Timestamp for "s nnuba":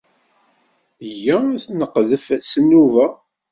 2.49-3.05